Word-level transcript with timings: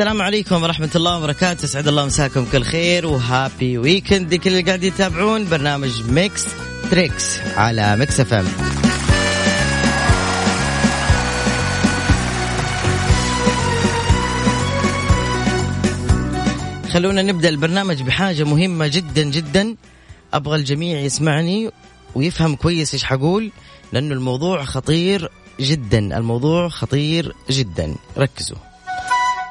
السلام 0.00 0.22
عليكم 0.22 0.62
ورحمة 0.62 0.90
الله 0.96 1.18
وبركاته. 1.18 1.66
أسعد 1.66 1.88
الله 1.88 2.06
مساكم 2.06 2.44
كل 2.52 2.62
خير 2.62 3.06
و 3.06 3.18
happy 3.18 3.78
weekend 3.78 4.34
لكل 4.34 4.50
اللي 4.50 4.62
قاعد 4.62 4.84
يتابعون 4.84 5.48
برنامج 5.48 6.02
Mix 6.10 6.46
Trix 6.90 7.38
على 7.56 7.96
Mix 7.96 8.20
FM 8.20 8.46
خلونا 16.92 17.22
نبدأ 17.22 17.48
البرنامج 17.48 18.02
بحاجة 18.02 18.44
مهمة 18.44 18.86
جدا 18.86 19.22
جدا. 19.22 19.76
أبغى 20.34 20.56
الجميع 20.56 21.00
يسمعني 21.00 21.70
ويفهم 22.14 22.56
كويس 22.56 22.94
إيش 22.94 23.04
حقول 23.04 23.50
لأنه 23.92 24.14
الموضوع 24.14 24.64
خطير 24.64 25.30
جدا. 25.60 25.98
الموضوع 25.98 26.68
خطير 26.68 27.32
جدا. 27.50 27.94
ركزوا. 28.18 28.69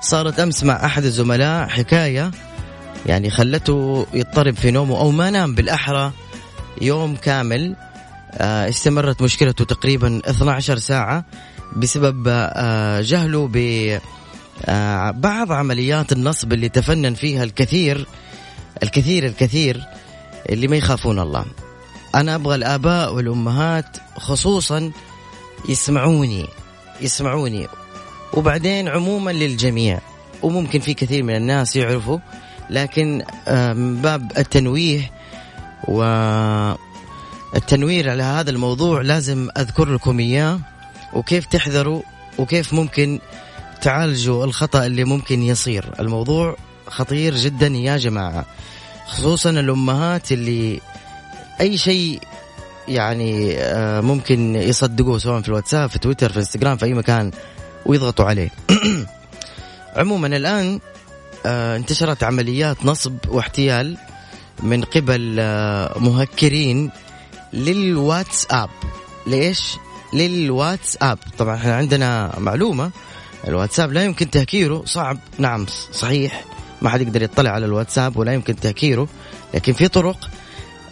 صارت 0.02 0.40
أمس 0.40 0.64
مع 0.64 0.86
أحد 0.86 1.04
الزملاء 1.04 1.68
حكاية 1.68 2.32
يعني 3.06 3.30
خلته 3.30 4.08
يضطرب 4.14 4.56
في 4.56 4.72
نومه 4.72 5.00
أو 5.00 5.12
ما 5.12 5.30
نام 5.30 5.56
بالأحرى 5.56 6.12
يوم 6.82 7.16
كامل. 7.16 7.76
آه، 8.34 8.70
استمرت 8.70 9.22
مشكلته 9.22 9.66
تقريبا 9.66 10.22
12 10.26 10.78
ساعة 10.78 11.26
بسبب 11.76 12.28
آه، 12.28 13.02
جهله 13.02 13.50
ب 13.54 13.58
آه، 14.66 15.12
بعض 15.12 15.52
عمليات 15.52 16.12
النصب 16.12 16.54
اللي 16.54 16.70
تفنن 16.70 17.14
فيها 17.14 17.44
الكثير 17.44 18.08
الكثير 18.84 19.26
الكثير 19.26 19.84
اللي 20.50 20.68
ما 20.68 20.76
يخافون 20.76 21.20
الله. 21.20 21.46
أنا 22.16 22.36
أبغى 22.36 22.56
الآباء 22.56 23.14
والأمهات 23.14 23.98
خصوصا 24.18 24.92
يسمعوني 25.70 26.46
يسمعوني. 27.02 27.68
وبعدين 28.34 28.88
عموما 28.88 29.32
للجميع. 29.32 30.00
وممكن 30.42 30.80
في 30.80 30.94
كثير 30.94 31.24
من 31.24 31.36
الناس 31.36 31.76
يعرفوا 31.76 32.20
لكن 32.70 33.24
من 33.52 34.02
باب 34.02 34.32
التنويه 34.38 35.12
والتنوير 35.88 36.80
على 38.10 38.24
هذا 38.24 38.50
الموضوع 38.50 39.02
لازم 39.02 39.50
أذكر 39.58 39.94
لكم 39.94 40.20
إياه. 40.20 40.60
وكيف 41.14 41.46
تحذروا 41.46 42.02
وكيف 42.38 42.74
ممكن 42.74 43.20
تعالجوا 43.82 44.46
الخطأ 44.46 44.86
اللي 44.86 45.04
ممكن 45.04 45.44
يصير. 45.44 45.86
الموضوع 46.00 46.56
خطير 46.88 47.36
جدا 47.36 47.68
يا 47.68 47.98
جماعة. 47.98 48.46
خصوصا 49.08 49.50
الأمهات 49.50 50.32
اللي 50.32 50.82
أي 51.62 51.78
شيء 51.78 52.20
يعني 52.88 53.58
آه، 53.58 54.02
ممكن 54.02 54.56
يصدقوه 54.56 55.18
سواء 55.18 55.42
في 55.42 55.48
الواتساب 55.48 55.90
في 55.90 56.00
تويتر 56.00 56.32
في 56.32 56.40
إنستغرام 56.40 56.78
في 56.78 56.86
أي 56.86 56.94
مكان. 56.94 57.32
ويضغطوا 57.90 58.26
عليه. 58.26 58.50
عموما 59.98 60.28
الآن 60.28 60.80
آه، 61.46 61.76
انتشرت 61.76 62.24
عمليات 62.24 62.86
نصب 62.86 63.18
واحتيال 63.28 63.98
من 64.64 64.84
قبل 64.84 65.38
آه، 65.40 66.00
مهكرين 66.00 66.92
للواتساب. 67.54 68.70
ليش؟ 69.28 69.78
للواتساب. 70.14 71.18
طبعا 71.38 71.56
إحنا 71.56 71.76
عندنا 71.76 72.40
معلومة 72.40 72.92
الواتساب 73.48 73.94
لا 73.94 74.04
يمكن 74.04 74.30
تهكيره. 74.30 74.84
صعب. 74.86 75.18
نعم 75.38 75.66
صحيح. 75.92 76.46
ما 76.82 76.90
حد 76.90 77.02
يقدر 77.02 77.22
يطلع 77.22 77.52
على 77.52 77.66
الواتساب 77.66 78.18
ولا 78.18 78.34
يمكن 78.34 78.56
تهكيره 78.56 79.08
لكن 79.54 79.74
في 79.74 79.88
طرق 79.88 80.30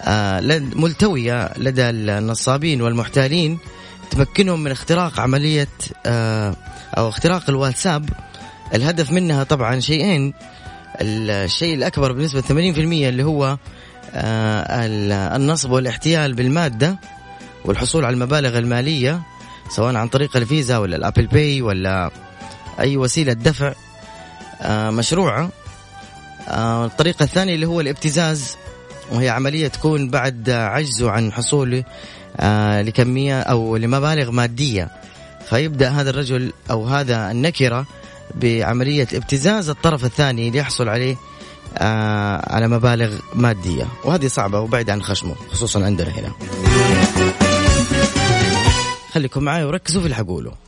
آه، 0.02 0.40
ملتوية 0.76 1.54
لدى 1.58 1.90
النصابين 1.90 2.82
والمحتالين. 2.82 3.60
تمكنهم 4.12 4.64
من 4.64 4.72
اختراق 4.72 5.20
عملية 5.20 5.68
آه، 6.06 6.56
أو 6.98 7.10
اختراق 7.10 7.50
الواتساب. 7.50 8.10
الهدف 8.74 9.12
منها 9.12 9.44
طبعا 9.44 9.80
شيئين. 9.80 10.34
الشيء 11.02 11.74
الأكبر 11.76 12.12
بنسبة 12.12 12.42
80% 12.42 13.10
اللي 13.10 13.24
هو 13.24 13.58
آه، 14.14 14.86
النصب 15.36 15.72
والاحتيال 15.72 16.34
بالمادة 16.34 17.00
والحصول 17.66 18.06
على 18.06 18.14
المبالغ 18.14 18.58
المالية 18.58 19.22
سواء 19.70 19.96
عن 19.96 20.08
طريق 20.08 20.38
الفيزا 20.38 20.78
ولا 20.78 20.96
الأبل 20.96 21.28
باي 21.28 21.62
ولا 21.62 22.12
أي 22.80 22.98
وسيلة 22.98 23.34
دفع 23.34 23.74
مشروعة. 24.70 25.50
الطريقة 26.50 27.24
الثانية 27.24 27.56
اللي 27.56 27.66
هو 27.66 27.82
الابتزاز. 27.82 28.56
وهي 29.12 29.30
عملية 29.30 29.68
تكون 29.68 30.10
بعد 30.10 30.50
عجزه 30.50 31.12
عن 31.12 31.32
حصوله 31.32 31.84
آه 32.38 32.82
لكمية 32.82 33.42
أو 33.42 33.78
لمبالغ 33.78 34.32
مادية. 34.32 34.90
فيبدأ 35.50 35.90
هذا 35.90 36.10
الرجل 36.10 36.54
أو 36.72 36.86
هذا 36.86 37.32
النكرة 37.32 37.86
بعملية 38.36 39.08
ابتزاز 39.14 39.70
الطرف 39.70 40.06
الثاني 40.06 40.50
ليحصل 40.50 40.90
عليه 40.90 41.16
آه 41.78 42.54
على 42.54 42.68
مبالغ 42.68 43.20
مادية. 43.34 43.88
وهذه 44.04 44.28
صعبة 44.28 44.60
وبعد 44.60 44.90
عن 44.90 45.02
خشمه 45.02 45.36
خصوصا 45.52 45.86
عندنا 45.86 46.10
هنا. 46.10 46.32
خليكم 49.14 49.44
معي 49.44 49.64
وركزوا 49.64 50.02
في 50.02 50.06
اللي 50.06 50.16
حقوله. 50.16 50.67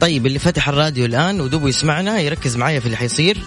طيب 0.00 0.26
اللي 0.26 0.38
فتح 0.38 0.68
الراديو 0.68 1.04
الآن 1.04 1.40
ودوبه 1.40 1.68
يسمعنا 1.68 2.20
يركز 2.20 2.56
معايا 2.56 2.80
في 2.80 2.86
اللي 2.86 2.96
حيصير 2.96 3.38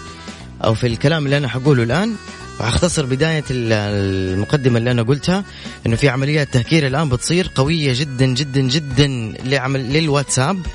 أو 0.64 0.74
في 0.74 0.86
الكلام 0.86 1.24
اللي 1.24 1.36
أنا 1.36 1.48
حقوله 1.48 1.82
الآن. 1.82 2.14
وحختصر 2.60 3.06
بداية 3.06 3.44
المقدمة 3.50 4.78
اللي 4.78 4.90
أنا 4.90 5.02
قلتها 5.02 5.44
إنه 5.86 5.96
في 5.96 6.08
عمليات 6.08 6.48
تهكير 6.52 6.86
الآن 6.86 7.08
بتصير 7.08 7.50
قوية 7.54 7.92
جدا 7.94 8.26
جدا 8.26 8.60
جدا 8.60 9.06
لعمل 9.44 9.92
للواتساب. 9.92 10.66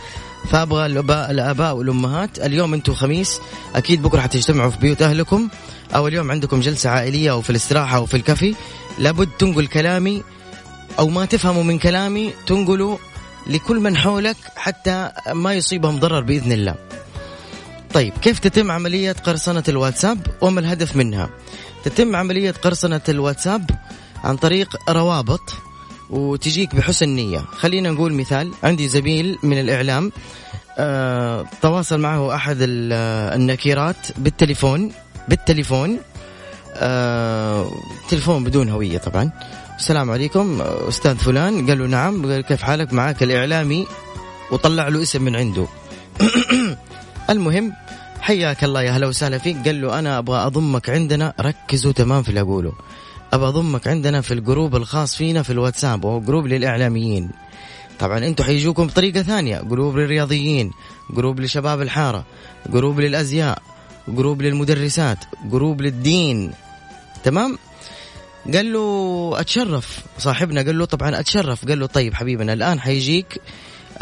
فأبغى 0.52 0.86
الاباء 0.86 1.32
الآباء 1.32 1.76
والأمهات 1.76 2.40
اليوم 2.40 2.74
أنتم 2.74 2.94
خميس 2.94 3.40
أكيد 3.76 4.02
بكرة 4.02 4.22
حتجتمعوا 4.22 4.72
في 4.72 4.78
بيوت 4.78 5.02
أهلكم. 5.02 5.48
أو 5.96 6.08
اليوم 6.08 6.32
عندكم 6.32 6.60
جلسة 6.60 6.90
عائلية 6.90 7.32
أو 7.32 7.42
في 7.42 7.50
الاستراحة 7.50 7.98
أو 7.98 8.06
في 8.06 8.18
الكافي. 8.18 8.56
لابد 9.00 9.30
تنقل 9.40 9.68
كلامي 9.68 10.24
أو 11.00 11.08
ما 11.10 11.26
تفهموا 11.26 11.64
من 11.64 11.78
كلامي 11.80 12.34
تنقلوا 12.48 12.98
لكل 13.48 13.80
من 13.80 13.98
حولك 13.98 14.38
حتى 14.56 15.12
ما 15.34 15.54
يصيبهم 15.54 16.00
ضرر 16.00 16.22
بإذن 16.22 16.52
الله. 16.52 16.76
طيب 17.94 18.14
كيف 18.22 18.40
تتم 18.40 18.72
عملية 18.72 19.12
قرصنة 19.12 19.64
الواتساب 19.70 20.28
وما 20.42 20.60
الهدف 20.60 20.96
منها؟ 20.96 21.30
تتم 21.84 22.16
عملية 22.16 22.52
قرصنة 22.52 23.02
الواتساب 23.10 23.70
عن 24.24 24.38
طريق 24.38 24.76
روابط 24.90 25.54
وتجيك 26.10 26.76
بحسن 26.76 27.10
نية 27.10 27.40
خلينا 27.40 27.92
نقول 27.92 28.14
مثال 28.14 28.52
عندي 28.64 28.88
زميل 28.88 29.38
من 29.44 29.60
الإعلام 29.60 30.12
آه 30.78 31.46
تواصل 31.62 32.00
معه 32.00 32.36
أحد 32.36 32.58
النكيرات 32.60 33.96
بالتليفون 34.18 34.92
بالتليفون 35.28 36.00
آه 36.76 37.72
تليفون 38.10 38.44
بدون 38.44 38.70
هوية 38.70 38.98
طبعا 38.98 39.32
السلام 39.80 40.12
عليكم 40.12 40.62
أستاذ 40.62 41.18
فلان. 41.18 41.68
قال 41.68 41.80
له 41.80 41.88
نعم 41.88 42.26
قال 42.26 42.42
كيف 42.42 42.62
حالك؟ 42.62 42.94
معاك 42.94 43.24
الإعلامي 43.24 43.88
وطلع 44.52 44.88
له 44.88 45.02
اسم 45.02 45.22
من 45.22 45.36
عنده. 45.36 45.68
المهم 47.30 47.74
حياك 48.22 48.64
الله 48.64 48.82
يا 48.82 48.92
هلا 48.92 49.08
وسهلا 49.08 49.38
فيك. 49.38 49.58
قال 49.66 49.82
له 49.82 50.00
أنا 50.00 50.18
أبغى 50.18 50.46
أضمك 50.46 50.90
عندنا 50.90 51.34
ركزوا 51.40 51.92
تمام 51.92 52.24
في 52.24 52.30
اللي 52.30 52.42
أقوله. 52.42 52.74
أبغى 53.34 53.48
أضمك 53.48 53.88
عندنا 53.88 54.22
في 54.22 54.34
ال 54.34 54.41
group 54.41 54.76
الخاص 54.76 55.16
فينا 55.16 55.44
في 55.44 55.50
الواتساب 55.50 56.06
وهو 56.06 56.20
group 56.22 56.48
للإعلاميين. 56.48 57.30
طبعا 58.00 58.18
أنتم 58.18 58.44
حيجوكم 58.44 58.88
بطريقة 58.88 59.22
ثانية 59.22 59.62
group 59.62 59.98
للرياضيين 59.98 60.72
group 61.10 61.40
لشباب 61.40 61.82
الحارة 61.82 62.26
group 62.70 63.00
للأزياء 63.00 63.62
group 64.08 64.42
للمدرسات 64.42 65.20
group 65.46 65.82
للدين. 65.82 66.52
تمام؟ 67.24 67.58
قال 68.54 68.74
له 68.74 69.34
أتشرف 69.36 70.00
صاحبنا 70.18 70.62
قال 70.62 70.78
له 70.78 70.86
طبعا 70.86 71.20
أتشرف. 71.20 71.66
قال 71.66 71.80
له 71.80 71.86
طيب 71.86 72.14
حبيبنا 72.14 72.54
الآن 72.54 72.80
حيجيك 72.80 73.42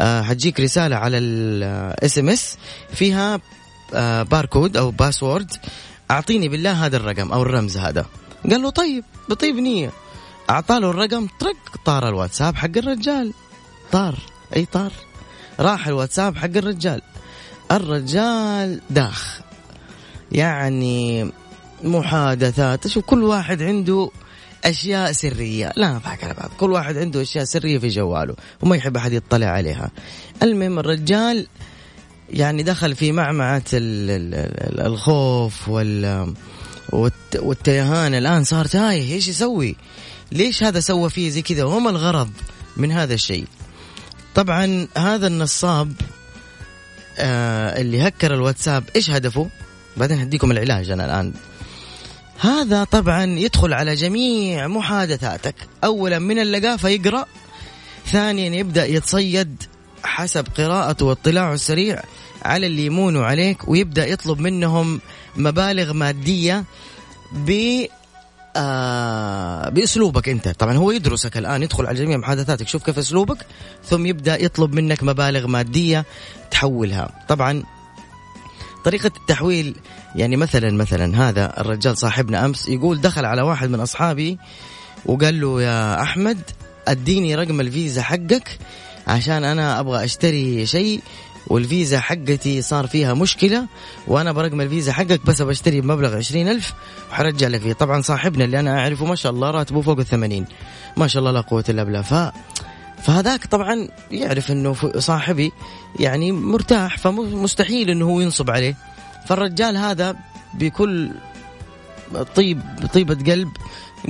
آه 0.00 0.22
حتجيك 0.22 0.60
رسالة 0.60 0.96
على 0.96 1.18
ال 1.18 2.18
SMS 2.18 2.56
فيها 2.92 3.40
آه 3.94 4.22
باركود 4.22 4.76
أو 4.76 4.90
password. 4.90 5.50
أعطيني 6.10 6.48
بالله 6.48 6.86
هذا 6.86 6.96
الرقم 6.96 7.32
أو 7.32 7.42
الرمز 7.42 7.76
هذا. 7.76 8.06
قال 8.50 8.62
له 8.62 8.70
طيب 8.70 9.04
بطيب 9.28 9.56
نية. 9.56 9.90
اعطاه 10.50 10.78
الرقم 10.78 11.28
طرق 11.40 11.56
طار 11.84 12.08
الواتساب 12.08 12.56
حق 12.56 12.76
الرجال. 12.76 13.32
طار 13.92 14.18
أي 14.56 14.64
طار؟ 14.64 14.92
راح 15.60 15.86
الواتساب 15.86 16.36
حق 16.36 16.56
الرجال. 16.56 17.02
الرجال 17.72 18.80
داخ. 18.90 19.40
يعني 20.32 21.30
محادثات. 21.84 22.86
شوف 22.86 23.04
كل 23.04 23.22
واحد 23.22 23.62
عنده 23.62 24.10
أشياء 24.64 25.12
سرية. 25.12 25.72
لا 25.76 25.92
نضحك 25.92 26.24
على 26.24 26.34
بعض. 26.34 26.50
كل 26.58 26.72
واحد 26.72 26.96
عنده 26.96 27.22
أشياء 27.22 27.44
سرية 27.44 27.78
في 27.78 27.88
جواله 27.88 28.34
وما 28.62 28.76
يحب 28.76 28.96
أحد 28.96 29.12
يطلع 29.12 29.46
عليها. 29.46 29.90
المهم 30.42 30.78
الرجال 30.78 31.46
يعني 32.30 32.62
دخل 32.62 32.96
في 32.96 33.12
معمعة 33.12 33.62
الخوف 33.72 35.68
وال 35.68 36.34
والتيهان. 37.38 38.14
الآن 38.14 38.44
صار 38.44 38.64
تايه. 38.64 39.14
إيش 39.14 39.28
يسوي؟ 39.28 39.76
ليش 40.32 40.62
هذا 40.62 40.80
سوى 40.80 41.10
فيه 41.10 41.30
زي 41.30 41.42
كذا؟ 41.42 41.64
وما 41.64 41.90
الغرض 41.90 42.30
من 42.76 42.92
هذا 42.92 43.14
الشيء. 43.14 43.46
طبعا 44.34 44.88
هذا 44.96 45.26
النصاب 45.26 45.92
آه 47.18 47.80
اللي 47.80 48.08
هكر 48.08 48.34
الواتساب 48.34 48.84
إيش 48.96 49.10
هدفه؟ 49.10 49.48
بعدين 49.96 50.20
هديكم 50.20 50.50
العلاج 50.50 50.90
أنا 50.90 51.04
الآن. 51.04 51.32
هذا 52.40 52.84
طبعا 52.84 53.24
يدخل 53.24 53.72
على 53.72 53.94
جميع 53.94 54.66
محادثاتك. 54.66 55.54
اولا 55.84 56.18
من 56.18 56.38
اللقافة 56.38 56.88
يقرأ 56.88 57.26
ثانيا 58.06 58.56
يبدأ 58.56 58.86
يتصيد 58.86 59.62
حسب 60.04 60.46
قراءته 60.56 61.06
واطلاعه 61.06 61.54
السريع 61.54 62.02
على 62.42 62.66
اللي 62.66 62.86
يمونوا 62.86 63.24
عليك 63.24 63.68
ويبدأ 63.68 64.06
يطلب 64.06 64.40
منهم 64.40 65.00
مبالغ 65.36 65.92
مادية 65.92 66.64
ب 67.32 67.84
آه 68.56 69.68
بأسلوبك 69.68 70.28
أنت. 70.28 70.48
طبعا 70.48 70.76
هو 70.76 70.90
يدرسك 70.90 71.36
الآن 71.36 71.62
يدخل 71.62 71.86
على 71.86 71.98
جميع 71.98 72.16
محادثاتك 72.16 72.68
شوف 72.68 72.82
كيف 72.82 72.98
أسلوبك 72.98 73.46
ثم 73.84 74.06
يبدأ 74.06 74.44
يطلب 74.44 74.74
منك 74.74 75.02
مبالغ 75.02 75.46
مادية 75.46 76.04
تحولها. 76.50 77.24
طبعا 77.28 77.62
طريقة 78.84 79.10
التحويل 79.16 79.76
يعني 80.16 80.36
مثلا 80.36 80.70
مثلا 80.70 81.28
هذا 81.28 81.60
الرجال 81.60 81.98
صاحبنا 81.98 82.44
أمس 82.44 82.68
يقول 82.68 83.00
دخل 83.00 83.24
على 83.24 83.42
واحد 83.42 83.70
من 83.70 83.80
أصحابي 83.80 84.38
وقال 85.06 85.40
له 85.40 85.62
يا 85.62 86.02
أحمد 86.02 86.38
أديني 86.88 87.34
رقم 87.34 87.60
الفيزا 87.60 88.02
حقك 88.02 88.58
عشان 89.06 89.44
أنا 89.44 89.80
أبغى 89.80 90.04
أشتري 90.04 90.66
شيء 90.66 91.00
والفيزا 91.46 92.00
حقتي 92.00 92.62
صار 92.62 92.86
فيها 92.86 93.14
مشكلة 93.14 93.66
وأنا 94.06 94.32
برقم 94.32 94.60
الفيزا 94.60 94.92
حقك 94.92 95.26
بس 95.26 95.42
بشتري 95.42 95.80
بمبلغ 95.80 96.16
عشرين 96.16 96.48
ألف 96.48 96.74
وحرجع 97.10 97.48
لك 97.48 97.60
فيه. 97.60 97.72
طبعا 97.72 98.02
صاحبنا 98.02 98.44
اللي 98.44 98.60
أنا 98.60 98.80
أعرفه 98.80 99.04
ما 99.04 99.14
شاء 99.14 99.32
الله 99.32 99.50
راتبه 99.50 99.80
فوق 99.80 99.98
الثمانين. 99.98 100.46
ما 100.96 101.06
شاء 101.06 101.20
الله 101.20 101.32
لا 101.32 101.40
قوة 101.40 101.64
إلا 101.68 101.84
بالله. 101.84 102.32
فهذاك 103.02 103.46
طبعا 103.46 103.88
يعرف 104.10 104.50
إنه 104.50 104.76
صاحبي 104.98 105.52
يعني 106.00 106.32
مرتاح 106.32 106.98
فمستحيل 106.98 107.90
إنه 107.90 108.04
هو 108.04 108.20
ينصب 108.20 108.50
عليه. 108.50 108.76
فالرجال 109.28 109.76
هذا 109.76 110.16
بكل 110.54 111.10
طيب 112.36 112.60
طيبة 112.94 113.32
قلب 113.32 113.48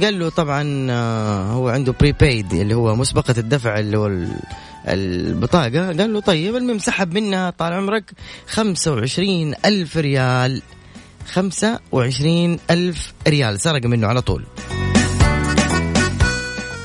قال 0.02 0.19
له 0.19 0.29
طبعا 0.29 0.87
آه، 0.90 1.43
هو 1.43 1.69
عنده 1.69 1.94
بريبايد 2.00 2.52
اللي 2.52 2.75
هو 2.75 2.96
مسبقة 2.96 3.35
الدفع 3.38 3.79
اللي 3.79 3.99
هو 3.99 4.11
البطاقة. 4.88 5.87
قال 5.87 6.12
له 6.12 6.20
طيب 6.20 6.56
المهم 6.56 6.79
سحب 6.79 7.14
منها 7.14 7.50
طال 7.50 7.73
عمرك 7.73 8.12
خمسة 8.49 8.93
وعشرين 8.93 9.55
ألف 9.64 9.96
ريال. 9.96 10.62
خمسة 11.32 11.81
وعشرين 11.93 12.58
ألف 12.70 13.12
ريال. 13.29 13.61
سرق 13.61 13.87
منه 13.87 14.06
على 14.06 14.23
طول. 14.23 14.44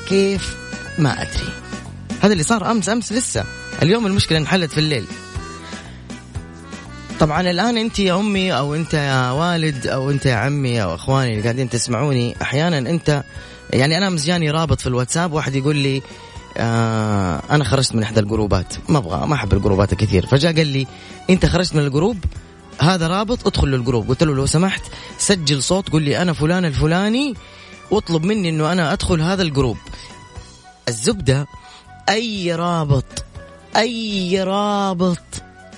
كيف؟ 0.09 0.55
ما 0.99 1.21
أدري. 1.21 1.62
هذا 2.23 2.33
اللي 2.33 2.43
صار 2.43 2.71
أمس 2.71 2.89
أمس 2.89 3.11
لسه. 3.11 3.43
اليوم 3.81 4.05
المشكلة 4.05 4.37
انحلت 4.37 4.71
في 4.71 4.77
الليل. 4.77 5.05
طبعا 7.19 7.41
الآن 7.41 7.77
أنت 7.77 7.99
يا 7.99 8.19
أمي 8.19 8.57
أو 8.57 8.75
أنت 8.75 8.93
يا 8.93 9.31
والد 9.31 9.87
أو 9.87 10.11
أنت 10.11 10.25
يا 10.25 10.35
عمي 10.35 10.83
أو 10.83 10.95
إخواني 10.95 11.31
اللي 11.31 11.43
قاعدين 11.43 11.69
تسمعوني 11.69 12.35
أحيانا 12.41 12.77
أنت 12.77 13.23
يعني 13.73 13.97
أنا 13.97 14.07
أمس 14.07 14.25
جاني 14.25 14.51
رابط 14.51 14.81
في 14.81 14.87
الواتساب 14.87 15.33
واحد 15.33 15.55
يقول 15.55 15.75
لي 15.75 16.01
آه 16.57 17.41
أنا 17.49 17.63
خرجت 17.63 17.95
من 17.95 18.03
إحدى 18.03 18.19
الجروبات. 18.19 18.73
ما 18.89 18.97
أبغى 18.97 19.27
ما 19.27 19.35
أحب 19.35 19.53
الجروبات 19.53 19.93
كثير 19.93 20.25
فجاء 20.25 20.55
قال 20.55 20.67
لي 20.67 20.87
أنت 21.29 21.45
خرجت 21.45 21.75
من 21.75 21.85
الجروب؟ 21.85 22.17
هذا 22.79 23.07
رابط 23.07 23.47
ادخل 23.47 23.67
للجروب. 23.67 24.09
قلت 24.09 24.23
له 24.23 24.35
لو 24.35 24.45
سمحت 24.45 24.81
سجل 25.17 25.63
صوت 25.63 25.89
قل 25.89 26.01
لي 26.01 26.21
أنا 26.21 26.33
فلان 26.33 26.65
الفلاني 26.65 27.33
واطلب 27.91 28.23
مني 28.23 28.49
إنه 28.49 28.71
أنا 28.71 28.93
أدخل 28.93 29.21
هذا 29.21 29.41
الجروب. 29.41 29.77
الزبدة 30.87 31.47
أي 32.09 32.55
رابط 32.55 33.25
أي 33.77 34.43
رابط 34.43 35.19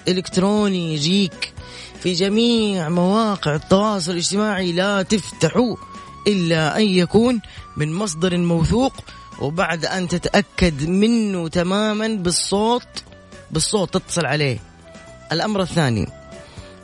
إلكتروني 0.08 0.94
يجيك 0.94 1.54
في 2.00 2.14
جميع 2.14 2.90
مواقع 2.90 3.56
التواصل 3.56 4.12
الاجتماعي 4.12 4.72
لا 4.72 5.02
تفتحوا 5.02 5.76
إلا 6.28 6.78
أن 6.78 6.84
يكون 6.84 7.42
من 7.78 7.94
مصدر 7.94 8.38
موثوق 8.38 8.94
وبعد 9.40 9.86
أن 9.86 10.08
تتأكد 10.08 10.90
منه 10.90 11.48
تماما 11.48 12.08
بالصوت 12.08 12.88
بالصوت 13.52 13.94
تتصل 13.94 14.26
عليه. 14.26 14.60
الأمر 15.32 15.62
الثاني 15.62 16.08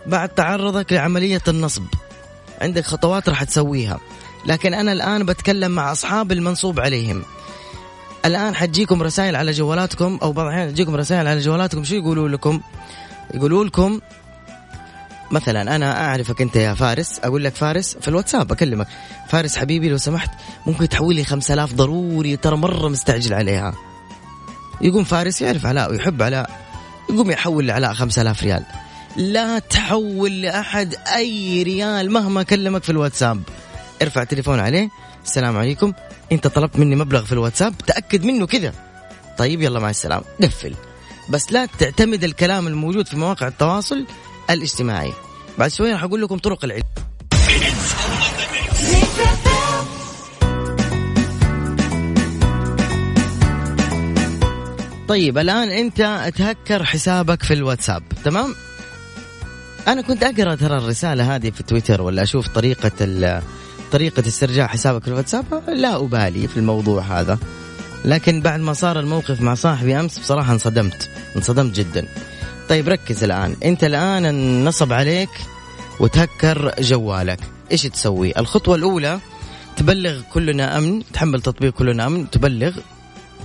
بعد 0.05 0.29
تعرضك 0.29 0.93
لعملية 0.93 1.41
النصب 1.47 1.83
عندك 2.61 2.85
خطوات 2.85 3.29
راح 3.29 3.43
تسويها 3.43 3.99
لكن 4.45 4.73
أنا 4.73 4.91
الآن 4.91 5.25
بتكلم 5.25 5.71
مع 5.71 5.91
أصحاب 5.91 6.31
المنصوب 6.31 6.79
عليهم. 6.79 7.23
الآن 8.25 8.55
حتجيكم 8.55 9.03
رسائل 9.03 9.35
على 9.35 9.51
جوالاتكم 9.51 10.19
أو 10.21 10.31
بعض 10.31 10.45
الأحيان 10.45 10.73
تجيكم 10.73 10.95
رسائل 10.95 11.27
على 11.27 11.39
جوالاتكم. 11.39 11.83
شو 11.83 11.95
يقولوا 11.95 12.29
لكم؟ 12.29 12.61
يقولوا 13.33 13.65
لكم 13.65 13.99
مثلا 15.31 15.75
أنا 15.75 16.05
أعرفك 16.05 16.41
أنت 16.41 16.55
يا 16.55 16.73
فارس 16.73 17.19
أقول 17.23 17.43
لك 17.43 17.55
فارس 17.55 17.97
في 18.01 18.07
الواتساب 18.07 18.51
أكلمك. 18.51 18.87
فارس 19.29 19.57
حبيبي 19.57 19.89
لو 19.89 19.97
سمحت 19.97 20.31
ممكن 20.65 20.89
تحول 20.89 21.15
لي 21.15 21.23
5000 21.23 21.73
ضروري 21.73 22.37
ترى 22.37 22.57
مرة 22.57 22.87
مستعجل 22.87 23.33
عليها. 23.33 23.73
يقوم 24.81 25.03
فارس 25.03 25.41
يعرف 25.41 25.65
علاء 25.65 25.91
ويحب 25.91 26.21
علاء 26.21 26.49
يقوم 27.09 27.31
يحول 27.31 27.67
لعلاء 27.67 27.93
5000 27.93 28.43
ريال. 28.43 28.63
لا 29.17 29.59
تحول 29.59 30.41
لأحد 30.41 30.95
أي 31.15 31.63
ريال 31.63 32.11
مهما 32.11 32.43
كلمك 32.43 32.83
في 32.83 32.89
الواتساب. 32.89 33.41
ارفع 34.01 34.23
تليفون 34.23 34.59
عليه. 34.59 34.89
السلام 35.25 35.57
عليكم. 35.57 35.93
انت 36.31 36.47
طلبت 36.47 36.79
مني 36.79 36.95
مبلغ 36.95 37.25
في 37.25 37.31
الواتساب 37.31 37.77
تأكد 37.77 38.25
منه 38.25 38.45
كذا. 38.47 38.73
طيب 39.37 39.61
يلا 39.61 39.79
مع 39.79 39.89
السلامة. 39.89 40.23
قفل 40.43 40.73
بس 41.29 41.51
لا 41.51 41.65
تعتمد 41.65 42.23
الكلام 42.23 42.67
الموجود 42.67 43.07
في 43.07 43.17
مواقع 43.17 43.47
التواصل 43.47 44.05
الاجتماعي. 44.49 45.13
بعد 45.57 45.71
شوي 45.71 45.91
راح 45.91 46.03
أقول 46.03 46.21
لكم 46.21 46.37
طرق 46.37 46.65
العلاج 46.65 46.83
طيب 55.07 55.37
الآن 55.37 55.69
أنت 55.69 56.31
تهكر 56.35 56.83
حسابك 56.83 57.43
في 57.43 57.53
الواتساب 57.53 58.03
تمام؟ 58.23 58.55
أنا 59.87 60.01
كنت 60.01 60.23
أقرأ 60.23 60.55
ترى 60.55 60.77
الرسالة 60.77 61.35
هذه 61.35 61.49
في 61.49 61.63
تويتر 61.63 62.01
ولا 62.01 62.23
أشوف 62.23 62.47
طريقة 62.47 62.91
طريقة 63.91 64.27
استرجاع 64.27 64.67
حسابك 64.67 65.01
في 65.03 65.07
الواتساب؟ 65.07 65.45
لا 65.67 65.95
أبالي 65.95 66.47
في 66.47 66.57
الموضوع 66.57 67.01
هذا. 67.01 67.37
لكن 68.05 68.41
بعد 68.41 68.59
ما 68.59 68.73
صار 68.73 68.99
الموقف 68.99 69.41
مع 69.41 69.55
صاحبي 69.55 69.99
أمس 69.99 70.19
بصراحة 70.19 70.53
انصدمت 70.53 71.09
انصدمت 71.35 71.75
جدا. 71.75 72.07
طيب 72.69 72.89
ركز 72.89 73.23
الآن. 73.23 73.55
أنت 73.65 73.83
الآن 73.83 74.63
نصب 74.65 74.93
عليك 74.93 75.29
وتهكر 75.99 76.73
جوالك. 76.79 77.39
إيش 77.71 77.81
تسوي؟ 77.81 78.39
الخطوة 78.39 78.75
الأولى 78.75 79.19
تبلغ 79.77 80.21
كلنا 80.33 80.77
أمن 80.77 81.03
تحمل 81.13 81.41
تطبيق 81.41 81.73
كلنا 81.73 82.07
أمن 82.07 82.29
تبلغ 82.29 82.71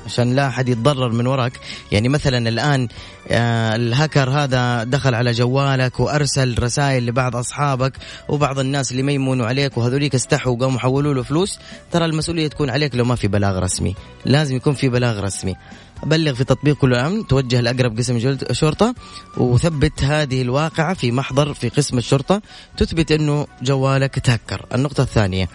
عشان 0.07 0.37
لا 0.37 0.49
أحد 0.49 0.69
يتضرر 0.69 1.13
من 1.13 1.27
وراك. 1.27 1.53
يعني 1.93 2.09
مثلا 2.09 2.49
الآن 2.49 2.89
آه، 3.29 3.77
الهاكر 3.77 4.31
هذا 4.31 4.85
دخل 4.85 5.15
على 5.15 5.31
جوالك 5.31 6.01
وأرسل 6.01 6.63
رسائل 6.63 7.07
لبعض 7.07 7.37
أصحابك 7.37 7.93
وبعض 8.29 8.59
الناس 8.59 8.91
اللي 8.91 9.03
ما 9.03 9.13
يمونوا 9.13 9.47
عليك 9.47 9.79
وهذوليك 9.79 10.15
استحوا 10.15 10.53
وقاموا 10.53 10.79
حولوا 10.79 11.15
له 11.15 11.23
فلوس. 11.23 11.59
ترى 11.93 12.05
المسؤولية 12.05 12.49
تكون 12.49 12.71
عليك 12.71 12.95
لو 12.95 13.05
ما 13.05 13.15
في 13.15 13.29
بلاغ 13.29 13.59
رسمي. 13.59 13.95
لازم 14.25 14.57
يكون 14.57 14.75
في 14.75 14.89
بلاغ 14.89 15.21
رسمي. 15.21 15.55
بلغ 16.03 16.35
في 16.35 16.45
تطبيق 16.45 16.77
كل 16.77 16.95
أمن 16.95 17.27
توجه 17.27 17.61
لأقرب 17.61 17.99
قسم 17.99 18.37
شرطة 18.53 18.95
وثبت 19.37 20.05
هذه 20.05 20.43
الواقعة 20.43 20.95
في 20.95 21.13
محضر 21.13 21.55
في 21.55 21.69
قسم 21.69 21.99
الشرطة. 21.99 22.43
تثبت 22.77 23.13
أنه 23.13 23.47
جوالك 23.63 24.19
تهكر. 24.19 24.67
النقطة 24.75 25.03
الثانية 25.03 25.49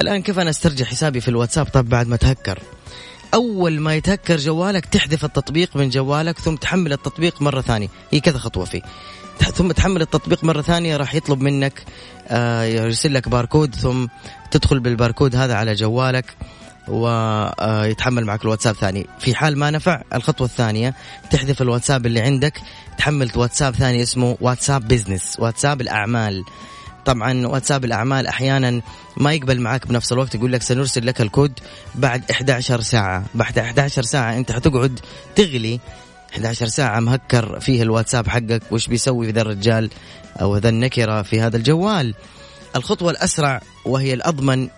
الآن 0.00 0.22
كيف 0.22 0.38
أنا 0.38 0.50
أسترجع 0.50 0.84
حسابي 0.84 1.20
في 1.20 1.28
الواتساب 1.28 1.66
طب 1.66 1.88
بعد 1.88 2.08
ما 2.08 2.16
تهكر؟ 2.16 2.58
أول 3.34 3.80
ما 3.80 3.94
يتهكر 3.94 4.36
جوالك 4.36 4.86
تحذف 4.86 5.24
التطبيق 5.24 5.76
من 5.76 5.88
جوالك 5.88 6.38
ثم 6.38 6.54
تحمل 6.54 6.92
التطبيق 6.92 7.42
مرة 7.42 7.60
ثانية. 7.60 7.88
هي 8.10 8.20
كذا 8.20 8.38
خطوة 8.38 8.64
فيه. 8.64 8.82
ثم 9.54 9.72
تحمل 9.72 10.02
التطبيق 10.02 10.44
مرة 10.44 10.62
ثانية 10.62 10.96
راح 10.96 11.14
يطلب 11.14 11.40
منك 11.40 11.82
آه، 12.28 12.64
يرسل 12.64 13.14
لك 13.14 13.28
باركود 13.28 13.74
ثم 13.74 14.06
تدخل 14.50 14.80
بالباركود 14.80 15.36
هذا 15.36 15.54
على 15.54 15.74
جوالك 15.74 16.36
ويتحمل 16.88 18.24
معك 18.24 18.42
الواتساب 18.42 18.74
ثاني. 18.74 19.06
في 19.18 19.34
حال 19.34 19.58
ما 19.58 19.70
نفع 19.70 20.02
الخطوة 20.14 20.46
الثانية 20.46 20.94
تحذف 21.30 21.62
الواتساب 21.62 22.06
اللي 22.06 22.20
عندك 22.20 22.60
تحمل 22.98 23.30
واتساب 23.36 23.74
ثاني 23.74 24.02
اسمه 24.02 24.36
واتساب 24.40 24.88
Business 24.88 25.36
واتساب 25.38 25.80
الأعمال. 25.80 26.44
طبعا 27.06 27.46
واتساب 27.46 27.84
الأعمال 27.84 28.26
أحيانا 28.26 28.82
ما 29.16 29.32
يقبل 29.32 29.60
معك 29.60 29.86
بنفس 29.86 30.12
الوقت 30.12 30.34
يقول 30.34 30.52
لك 30.52 30.62
سنرسل 30.62 31.06
لك 31.06 31.20
الكود 31.20 31.52
بعد 31.94 32.30
11 32.30 32.80
ساعة. 32.80 33.24
بعد 33.34 33.58
11 33.58 34.02
ساعة 34.02 34.36
أنت 34.36 34.52
حتقعد 34.52 35.00
تغلي. 35.36 35.80
11 36.34 36.66
ساعة 36.66 37.00
مهكر 37.00 37.60
فيه 37.60 37.82
الواتساب 37.82 38.28
حقك. 38.28 38.62
وش 38.70 38.86
بيسوي 38.86 39.30
ذا 39.30 39.40
الرجال 39.40 39.90
أو 40.40 40.56
ذا 40.56 40.68
النكرة 40.68 41.22
في 41.22 41.40
هذا 41.40 41.56
الجوال؟ 41.56 42.14
الخطوة 42.76 43.10
الأسرع 43.10 43.60
وهي 43.84 44.14
الأضمن 44.14 44.68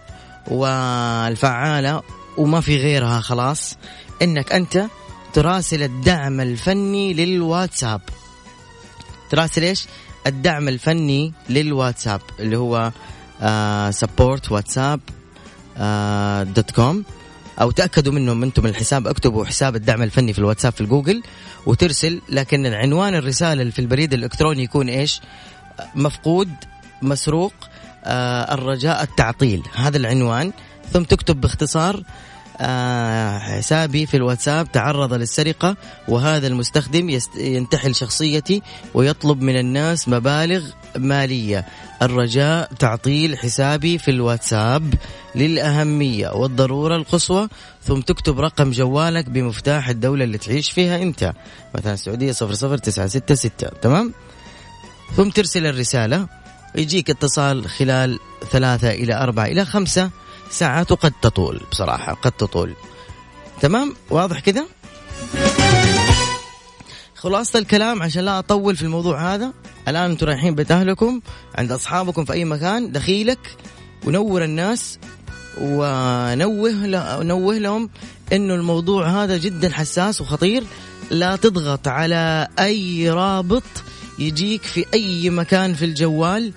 والفعالة 0.47 2.03
وما 2.37 2.61
في 2.61 2.77
غيرها 2.77 3.21
خلاص. 3.21 3.77
إنك 4.23 4.53
أنت 4.53 4.85
تراسل 5.33 5.83
الدعم 5.83 6.41
الفني 6.41 7.15
للواتساب. 7.15 8.01
تراسل 9.31 9.63
إيش؟ 9.63 9.87
الدعم 10.29 10.69
الفني 10.69 11.33
للواتساب 11.51 12.21
اللي 12.41 12.57
هو 12.57 12.93
support 13.91 14.53
WhatsApp 14.53 15.01
dot 16.55 16.71
com 16.71 17.05
أو 17.61 17.71
تأكدوا 17.71 18.13
منهم 18.13 18.43
أنتم 18.43 18.63
من 18.63 18.71
الحساب 18.71 19.07
اكتبوا 19.07 19.45
حساب 19.45 19.77
الدعم 19.77 20.03
الفني 20.03 20.33
في 20.33 20.39
الواتساب 20.39 20.73
في 20.73 20.81
الجوجل 20.81 21.23
وترسل. 21.67 22.21
لكن 22.29 22.67
عنوان 22.67 23.15
الرسالة 23.15 23.63
اللي 23.63 23.73
في 23.73 23.79
البريد 23.79 24.15
الإلكتروني 24.15 24.63
يكون 24.63 24.89
إيش؟ 24.89 25.21
مفقود 25.95 26.49
مسروق 27.03 27.53
آه 28.05 28.55
الرجاء 28.55 29.03
التعطيل. 29.03 29.63
هذا 29.75 29.97
العنوان. 29.97 30.53
ثم 30.93 31.03
تكتب 31.03 31.41
باختصار 31.41 31.97
آه 31.97 32.03
حسابي 33.39 34.07
في 34.07 34.17
الواتساب 34.17 34.73
تعرض 34.73 35.15
للسرقة 35.15 35.77
وهذا 36.09 36.47
المستخدم 36.47 37.19
ينتحل 37.37 37.95
شخصيتي 37.95 38.63
ويطلب 38.95 39.43
من 39.43 39.59
الناس 39.59 40.09
مبالغ 40.09 40.65
مالية. 40.97 41.67
الرجاء 42.03 42.73
تعطيل 42.79 43.39
حسابي 43.39 43.99
في 43.99 44.11
الواتساب 44.11 44.95
للأهمية 45.35 46.29
والضرورة 46.29 46.97
القصوى 46.97 47.49
ثم 47.83 48.01
تكتب 48.01 48.41
رقم 48.41 48.71
جوالك 48.71 49.29
بمفتاح 49.29 49.89
الدولة 49.89 50.25
اللي 50.25 50.39
تعيش 50.39 50.71
فيها 50.71 51.03
أنت. 51.03 51.33
مثلا 51.75 51.95
السعودية 51.95 52.33
صفر 52.33 52.55
صفر 52.55 52.79
تسعة 52.79 53.07
ستة 53.07 53.35
ستة 53.35 53.69
تمام؟ 53.69 54.15
ثم 55.17 55.31
ترسل 55.31 55.67
الرسالة 55.67 56.27
يجيك 56.75 57.11
اتصال 57.11 57.69
خلال 57.69 58.19
ثلاثة 58.51 58.91
إلى 58.91 59.15
أربعة 59.15 59.47
إلى 59.47 59.65
خمسة 59.65 60.11
ساعات 60.51 60.93
وقد 60.93 61.13
تطول 61.23 61.61
بصراحة 61.71 62.15
قد 62.15 62.33
تطول. 62.33 62.75
تمام؟ 63.61 63.97
واضح 64.11 64.41
كذا 64.41 64.67
خلاصة 67.15 67.59
الكلام 67.59 68.03
عشان 68.03 68.25
لا 68.25 68.39
أطول 68.39 68.77
في 68.77 68.83
الموضوع 68.83 69.35
هذا. 69.35 69.53
الآن 69.89 70.11
أنتم 70.11 70.27
رايحين 70.27 70.55
بيت 70.55 70.71
أهلكم 70.71 71.21
عند 71.55 71.73
أصحابكم 71.73 72.25
في 72.25 72.33
أي 72.33 72.45
مكان 72.45 72.93
دخيلك 72.93 73.57
ونور 74.07 74.45
الناس 74.45 74.99
ونوه 75.61 76.73
نوه 77.23 77.59
لهم 77.59 77.91
إنه 78.33 78.55
الموضوع 78.55 79.09
هذا 79.09 79.37
جدا 79.37 79.73
حساس 79.73 80.21
وخطير. 80.21 80.65
لا 81.11 81.37
تضغط 81.37 81.89
على 81.89 82.49
أي 82.59 83.11
رابط 83.11 83.63
يجيك 84.19 84.63
في 84.63 84.87
أي 84.95 85.31
مكان 85.31 85.75
في 85.75 85.85
الجوال. 85.85 86.53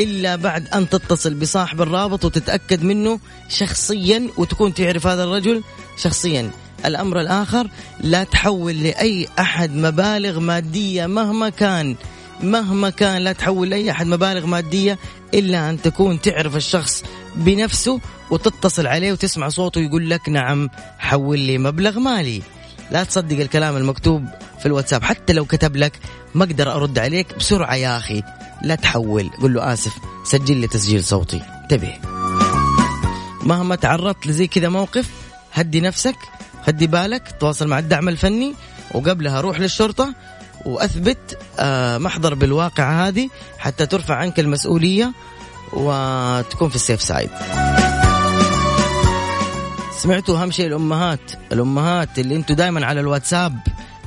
إلا 0.00 0.36
بعد 0.36 0.68
أن 0.68 0.88
تتصل 0.88 1.34
بصاحب 1.34 1.82
الرابط 1.82 2.24
وتتأكد 2.24 2.82
منه 2.82 3.20
شخصيا 3.48 4.28
وتكون 4.36 4.74
تعرف 4.74 5.06
هذا 5.06 5.24
الرجل 5.24 5.62
شخصيا. 5.96 6.50
الأمر 6.86 7.20
الآخر 7.20 7.68
لا 8.00 8.24
تحول 8.24 8.82
لأي 8.82 9.28
أحد 9.38 9.76
مبالغ 9.76 10.40
مادية 10.40 11.06
مهما 11.06 11.48
كان. 11.48 11.96
مهما 12.42 12.90
كان 12.90 13.22
لا 13.22 13.32
تحول 13.32 13.70
لأي 13.70 13.90
أحد 13.90 14.06
مبالغ 14.06 14.46
مادية 14.46 14.98
إلا 15.34 15.70
أن 15.70 15.82
تكون 15.82 16.20
تعرف 16.20 16.56
الشخص 16.56 17.04
بنفسه 17.36 18.00
وتتصل 18.30 18.86
عليه 18.86 19.12
وتسمع 19.12 19.48
صوته 19.48 19.80
يقول 19.80 20.10
لك 20.10 20.28
نعم 20.28 20.70
حول 20.98 21.38
لي 21.38 21.58
مبلغ 21.58 21.98
مالي. 21.98 22.42
لا 22.90 23.04
تصدق 23.04 23.40
الكلام 23.40 23.76
المكتوب 23.76 24.24
في 24.60 24.66
الواتساب. 24.66 25.02
حتى 25.02 25.32
لو 25.32 25.44
كتب 25.44 25.76
لك 25.76 25.98
ما 26.34 26.44
أقدر 26.44 26.74
أرد 26.74 26.98
عليك 26.98 27.38
بسرعة 27.38 27.74
يا 27.74 27.96
أخي. 27.96 28.22
لا 28.64 28.74
تحول. 28.74 29.30
قل 29.42 29.54
له 29.54 29.72
آسف 29.72 29.92
سجل 30.24 30.56
لي 30.56 30.66
تسجيل 30.66 31.04
صوتي. 31.04 31.42
انتبه. 31.62 31.94
مهما 33.42 33.76
تعرضت 33.76 34.26
لزي 34.26 34.46
كذا 34.46 34.68
موقف 34.68 35.08
هدي 35.52 35.80
نفسك 35.80 36.16
هدي 36.66 36.86
بالك 36.86 37.34
تواصل 37.40 37.68
مع 37.68 37.78
الدعم 37.78 38.08
الفني 38.08 38.54
وقبلها 38.94 39.40
روح 39.40 39.60
للشرطة 39.60 40.14
وأثبت 40.64 41.38
آه، 41.58 41.98
محضر 41.98 42.34
بالواقع 42.34 43.08
هذه 43.08 43.28
حتى 43.58 43.86
ترفع 43.86 44.14
عنك 44.14 44.40
المسؤولية 44.40 45.12
وتكون 45.72 46.68
في 46.68 46.74
السيف 46.76 47.02
سايد. 47.02 47.30
سمعتوا 49.98 50.42
أهم 50.42 50.50
شيء 50.50 50.66
الأمهات. 50.66 51.32
الأمهات 51.52 52.18
اللي 52.18 52.36
أنتم 52.36 52.54
دائما 52.54 52.86
على 52.86 53.00
الواتساب 53.00 53.58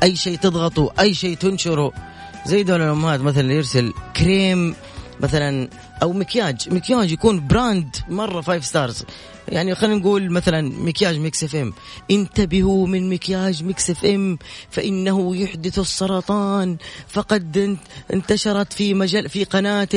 أي 0.03 0.15
شيء 0.15 0.37
تضغطوا 0.37 1.01
أي 1.01 1.13
شيء 1.13 1.37
تنشروا 1.37 1.91
زي 2.48 2.63
دول 2.63 2.82
الأمهات 2.82 3.20
مثلا 3.20 3.42
اللي 3.42 3.56
يرسل 3.56 3.94
كريم 4.16 4.75
مثلا 5.20 5.70
أو 6.04 6.13
مكياج. 6.13 6.74
مكياج 6.74 7.12
يكون 7.12 7.48
brand 7.48 7.96
مرة 8.10 8.42
five 8.41 8.65
stars 8.65 9.03
يعني 9.48 9.75
خلينا 9.75 9.96
نقول 9.96 10.32
مثلا 10.32 10.62
مكياج 10.62 11.20
Mix 11.19 11.43
FM. 11.43 11.74
انتبهوا 12.12 12.88
من 12.88 13.10
مكياج 13.10 13.63
Mix 13.63 13.89
FM 13.89 14.38
فإنه 14.70 15.36
يحدث 15.36 15.80
السرطان. 15.80 16.77
فقد 17.08 17.77
انتشرت 18.13 18.74
في 18.74 18.94
مجال 18.94 19.30
في 19.30 19.44
قناة 19.44 19.88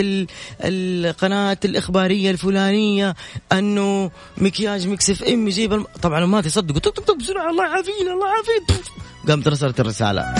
القناه 0.61 1.59
الإخبارية 1.65 2.31
الفلانية 2.31 3.15
أنه 3.53 4.11
مكياج 4.37 4.89
Mix 4.89 5.11
FM 5.11 5.49
يجيب 5.49 5.87
طبعا 6.03 6.27
ما 6.27 6.41
تصدقوا 6.41 6.81
طب 6.81 6.91
طب 6.93 7.19
بسرعة 7.19 7.51
الله 7.51 7.65
يعافينا 7.65 8.13
الله 8.13 8.27
يعافينا. 8.27 8.85
قامت 9.29 9.49
رسلت 9.49 9.81
الرسالة. 9.81 10.35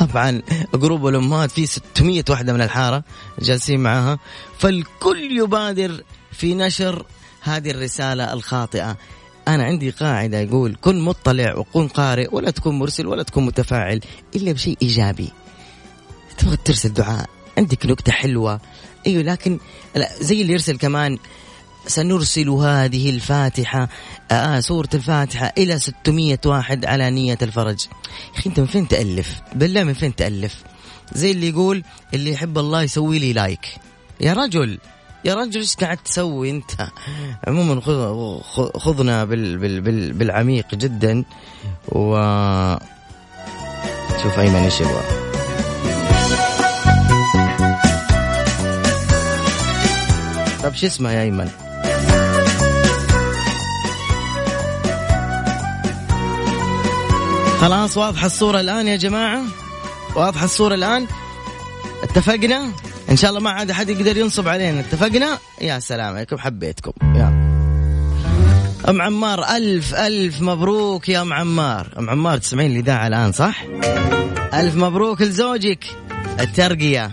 طبعا 0.00 0.42
جروب 0.74 1.06
الامهات 1.06 1.50
في 1.50 1.66
600 1.66 2.24
واحدة 2.30 2.52
من 2.52 2.62
الحارة 2.62 3.04
جالسين 3.38 3.80
معاها. 3.80 4.18
فالكل 4.58 5.38
يبادر 5.38 6.02
في 6.32 6.54
نشر 6.54 7.06
هذه 7.40 7.70
الرسالة 7.70 8.32
الخاطئة. 8.32 8.96
أنا 9.48 9.64
عندي 9.64 9.90
قاعدة 9.90 10.38
يقول 10.38 10.76
كن 10.80 11.00
مطلع 11.00 11.56
وكن 11.56 11.88
قارئ 11.88 12.28
ولا 12.32 12.50
تكون 12.50 12.78
مرسل 12.78 13.06
ولا 13.06 13.22
تكون 13.22 13.46
متفاعل 13.46 14.00
إلا 14.36 14.52
بشيء 14.52 14.76
إيجابي. 14.82 15.30
تبغى 16.38 16.56
ترسل 16.64 16.92
دعاء. 16.92 17.28
عندك 17.58 17.86
نكتة 17.86 18.12
حلوة. 18.12 18.60
أيوة 19.06 19.22
لكن 19.22 19.58
زي 20.20 20.42
اللي 20.42 20.52
يرسل 20.52 20.78
كمان 20.78 21.18
سنرسل 21.86 22.48
هذه 22.48 23.10
الفاتحة 23.10 23.88
آه 24.30 24.60
سورة 24.60 24.88
الفاتحة 24.94 25.52
إلى 25.58 25.78
600 25.78 26.38
واحد 26.46 26.84
على 26.84 27.10
نية 27.10 27.38
الفرج. 27.42 27.86
يا 28.34 28.38
أخي 28.38 28.50
أنت 28.50 28.60
من 28.60 28.66
فين 28.66 28.88
تألف؟ 28.88 29.40
بالله 29.54 29.84
من 29.84 29.94
فين 29.94 30.16
تألف؟ 30.16 30.62
زي 31.12 31.30
اللي 31.30 31.48
يقول 31.48 31.84
اللي 32.14 32.32
يحب 32.32 32.58
الله 32.58 32.82
يسوي 32.82 33.18
لي 33.18 33.32
لايك. 33.32 33.66
يا 34.20 34.32
رجل 34.32 34.78
يا 35.24 35.34
رجل 35.34 35.60
إيش 35.60 35.74
قاعد 35.74 35.96
تسوي 35.96 36.50
أنت؟ 36.50 36.88
عموما 37.48 37.80
خذنا 38.78 39.24
بال 39.24 39.58
بال 39.58 39.80
بال 39.80 40.12
بالعميق 40.12 40.74
جدا. 40.74 41.24
و 41.88 42.16
شوف 44.22 44.38
أيمن 44.38 44.56
إيش 44.56 44.80
يبغى. 44.80 45.02
طب 50.62 50.74
شو 50.74 50.86
اسمه 50.86 51.12
يا 51.12 51.22
أيمن؟ 51.22 51.50
خلاص 57.60 57.96
واضحة 57.96 58.26
الصورة 58.26 58.60
الآن 58.60 58.88
يا 58.88 58.96
جماعة؟ 58.96 59.42
واضحة 60.16 60.44
الصورة 60.44 60.74
الآن؟ 60.74 61.06
اتفقنا؟ 62.02 62.72
إن 63.10 63.16
شاء 63.16 63.30
الله 63.30 63.40
ما 63.40 63.50
عاد 63.50 63.70
أحد 63.70 63.88
يقدر 63.88 64.16
ينصب 64.16 64.48
علينا. 64.48 64.80
اتفقنا؟ 64.80 65.38
يا 65.60 65.78
سلام 65.78 66.14
عليكم 66.14 66.38
حبيتكم. 66.38 66.92
يا 67.02 67.28
أم 68.88 69.02
عمار 69.02 69.44
ألف 69.56 69.94
ألف 69.94 70.40
مبروك 70.40 71.08
يا 71.08 71.22
أم 71.22 71.32
عمار. 71.32 71.86
أم 71.98 72.10
عمار 72.10 72.38
تسمعين 72.38 72.70
الإذاعة 72.70 73.06
الآن 73.06 73.32
صح؟ 73.32 73.64
ألف 74.54 74.76
مبروك 74.76 75.22
لزوجك. 75.22 75.84
الترقية. 76.40 77.10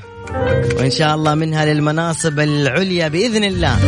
وإن 0.78 0.92
شاء 0.92 1.16
الله 1.16 1.36
منها 1.36 1.66
للمناصب 1.66 2.40
العليا 2.40 3.08
بإذن 3.08 3.44
الله. 3.44 3.80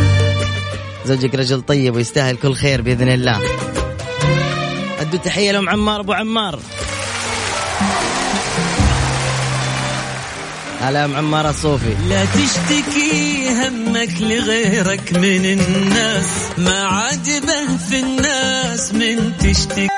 زوجك 1.06 1.34
رجل 1.34 1.62
طيب 1.62 1.96
ويستاهل 1.96 2.36
كل 2.36 2.54
خير 2.54 2.82
بإذن 2.82 3.08
الله. 3.08 3.40
ادوا 5.10 5.20
تحية 5.20 5.52
لام 5.52 5.68
عمار 5.68 6.00
أبو 6.00 6.12
عمار. 6.12 6.58
هلا 10.80 11.06
معمار 11.06 11.50
الصوفي. 11.50 11.94
لا 12.08 12.24
تشتكي 12.24 13.48
همك 13.50 14.20
لغيرك 14.20 15.12
من 15.12 15.44
الناس 15.44 16.26
ما 16.58 16.86
عجبه 16.86 17.76
في 17.88 18.00
الناس 18.00 18.94
من 18.94 19.32
تشتكي. 19.38 19.89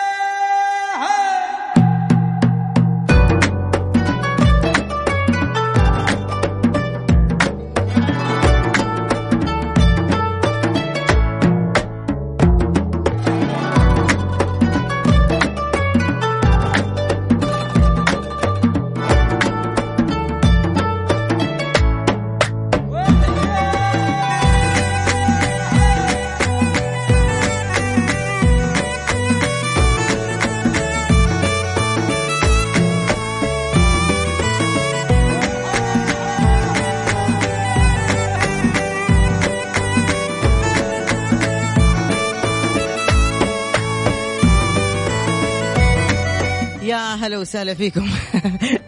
وسهلا 47.42 47.74
فيكم. 47.74 48.10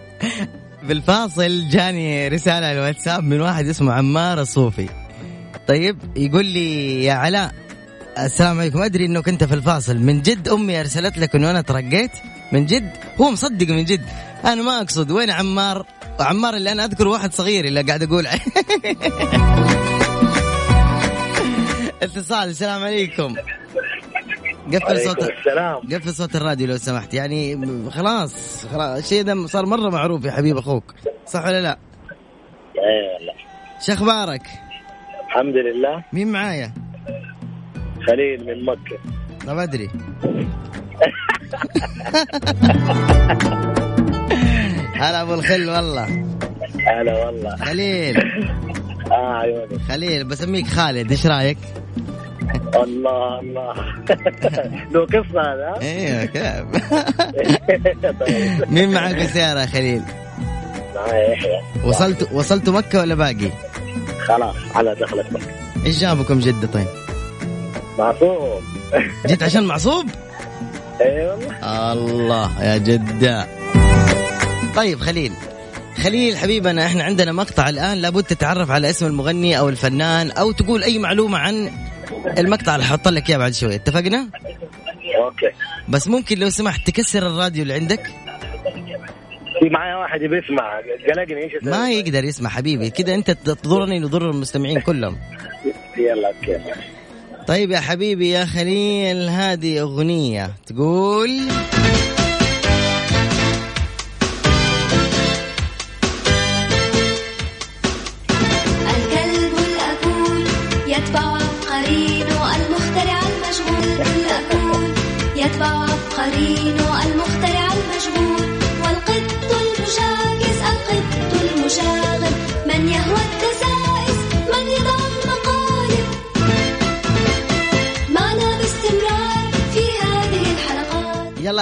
بالفاصل 0.89 1.69
جاني 1.69 2.29
رسالة 2.29 2.67
على 2.67 2.73
الواتساب 2.73 3.25
من 3.25 3.41
واحد 3.41 3.67
اسمه 3.67 3.93
عمار 3.93 4.41
الصوفي. 4.41 4.89
طيب 5.69 5.99
يقول 6.17 6.47
لي 6.47 7.05
يا 7.05 7.13
علاء 7.13 7.53
السلام 8.19 8.61
عليكم. 8.61 8.83
أدري 8.83 9.07
انه 9.07 9.23
كنت 9.23 9.45
في 9.45 9.55
الفاصل. 9.55 9.97
من 9.97 10.23
جد 10.23 10.49
أمي 10.49 10.81
أرسلت 10.81 11.19
لك 11.19 11.37
إنه 11.37 11.51
أنا 11.51 11.61
ترقيت؟ 11.61 12.11
من 12.53 12.67
جد؟ 12.67 12.91
هو 13.21 13.31
مصدق 13.31 13.69
من 13.69 13.85
جد. 13.85 14.07
أنا 14.45 14.63
ما 14.63 14.81
أقصد. 14.81 15.11
وين 15.11 15.31
عمار؟ 15.31 15.87
عمار 16.21 16.57
اللي 16.57 16.73
أنا 16.73 16.85
أذكر 16.85 17.09
واحد 17.09 17.33
صغير 17.33 17.65
اللي 17.65 17.83
قاعد 17.83 18.03
أقول. 18.03 18.27
اتصال 22.03 22.49
السلام 22.49 22.85
عليكم. 22.85 23.37
قفل 24.73 25.01
صوت 25.01 25.19
السلام. 25.31 25.77
قفل 25.93 26.15
صوت 26.15 26.37
الراديو 26.37 26.67
لو 26.67 26.77
سمحت. 26.77 27.15
يعني 27.15 27.67
خلاص 27.91 28.67
خلاص. 28.67 28.99
الشيء 28.99 29.23
ده 29.23 29.47
صار 29.47 29.67
مرة 29.67 29.91
معروف 29.91 30.25
يا 30.25 30.31
حبيب 30.31 30.57
أخوك. 30.57 30.95
صح 31.27 31.47
ولا 31.47 31.61
لا؟ 31.63 31.79
إيه 32.77 33.15
والله 33.15 33.33
شو 33.87 33.93
أخبارك؟ 33.93 34.43
الحمد 35.27 35.55
لله. 35.57 36.05
مين 36.13 36.33
معايا؟ 36.33 36.73
خليل 38.07 38.47
من 38.47 38.65
مكة. 38.65 38.99
طب 39.47 39.59
أدري. 39.59 39.91
هلا 44.95 45.23
أبو 45.23 45.35
الخل 45.35 45.71
والله. 45.71 46.25
هلا 46.87 47.27
والله. 47.27 47.57
خليل. 47.57 48.17
آه 49.13 49.35
عيوني 49.35 49.79
خليل 49.79 50.25
بسميك 50.25 50.67
خالد. 50.67 51.11
إيش 51.11 51.27
رأيك؟ 51.27 51.59
الله 52.75 53.41
الله 53.41 53.75
له 54.93 55.07
قصة 55.07 55.41
هذا 55.41 55.75
أيوه 55.83 56.25
كيف 56.25 56.65
طيب 58.21 58.65
مين 58.75 58.93
معك 58.93 59.15
بالسيارة 59.15 59.61
يا 59.61 59.67
خليل؟ 59.67 60.03
معايا 60.95 61.33
يحيى 61.33 61.61
وصلت 61.85 62.33
وصلتوا 62.33 62.73
مكة 62.73 63.01
ولا 63.01 63.15
باقي؟ 63.15 63.51
خلاص 64.19 64.55
على 64.75 64.95
دخلت 64.95 65.33
مكة 65.33 65.47
إيش 65.87 65.99
جابكم 65.99 66.39
جدة 66.39 66.67
طيب؟ 66.67 66.87
معصوم 67.99 68.61
جيت 69.27 69.43
عشان 69.43 69.65
معصوب؟ 69.65 70.07
اي 71.01 71.27
والله 71.27 71.93
الله 71.93 72.65
يا 72.65 72.79
جدة 72.79 73.47
طيب 74.77 75.01
خليل 75.01 75.33
خليل 76.03 76.37
حبيبنا 76.37 76.87
إحنا 76.87 77.05
عندنا 77.05 77.33
مقطع 77.33 77.69
الآن 77.69 77.99
لابد 77.99 78.25
تتعرف 78.25 78.71
على 78.71 78.91
اسم 78.91 79.07
المغني 79.07 79.59
أو 79.59 79.69
الفنان 79.69 80.31
أو 80.31 80.53
تقول 80.53 80.83
أي 80.83 80.99
معلومة 80.99 81.39
عن 81.39 81.71
المقطع 82.39 82.75
اللي 82.75 82.87
حط 82.87 83.09
لك 83.09 83.31
إياه 83.31 83.39
بعد 83.39 83.53
شوي 83.53 83.75
اتفقنا؟ 83.75 84.29
Okay. 85.25 85.51
بس 85.89 86.09
ممكن 86.09 86.39
لو 86.39 86.51
سمحت 86.51 86.87
تكسر 86.87 87.27
الراديو 87.27 87.63
اللي 87.63 87.75
عندك. 87.75 88.07
في 89.61 89.69
معايا 89.71 89.97
واحد 89.97 90.23
يبي 90.23 90.39
يسمع. 90.39 90.81
قلقني 91.09 91.45
إيش؟ 91.45 91.53
ما 91.63 91.91
يقدر 91.91 92.25
يسمع 92.25 92.51
حبيبي. 92.51 92.91
كذا 92.91 93.15
أنت 93.15 93.31
تضرني 93.31 94.05
وتضر 94.05 94.31
المستمعين 94.31 94.81
كلهم. 94.81 95.19
يلا 95.99 96.29
okay. 96.29 96.59
طيب 97.47 97.71
يا 97.71 97.81
حبيبي 97.81 98.31
يا 98.31 98.45
خليل 98.45 99.29
هذه 99.29 99.81
أغنية 99.81 100.51
تقول 100.67 101.31